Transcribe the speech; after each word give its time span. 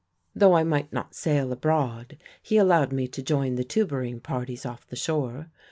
"Though 0.33 0.55
I 0.55 0.63
might 0.63 0.91
not 0.91 1.13
sail 1.13 1.51
abroad 1.51 2.17
he 2.41 2.57
allowed 2.57 2.91
me 2.91 3.07
to 3.09 3.21
join 3.21 3.53
the 3.53 3.63
tuburing 3.63 4.19
parties 4.19 4.65
off 4.65 4.87
the 4.87 4.95
shore. 4.95 5.51